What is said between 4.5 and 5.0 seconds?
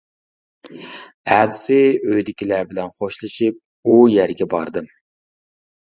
باردىم.